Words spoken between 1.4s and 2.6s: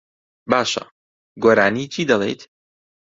گۆرانیی چی دەڵێیت؟